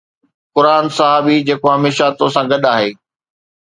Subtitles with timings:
[0.55, 2.89] قرآن: صحابي، جيڪو هميشه توسان گڏ آهي